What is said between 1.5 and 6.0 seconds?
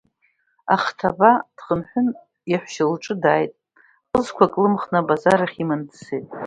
дхынҳәны иаҳәшьа лҿы дааит, ҟызқәак лымхны абазар ахь иманы